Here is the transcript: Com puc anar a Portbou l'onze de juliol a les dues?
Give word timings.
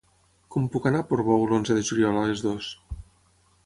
Com 0.55 0.65
puc 0.75 0.87
anar 0.91 1.03
a 1.03 1.07
Portbou 1.13 1.47
l'onze 1.53 1.79
de 1.79 1.87
juliol 1.91 2.21
a 2.23 2.27
les 2.33 2.47
dues? 2.49 2.75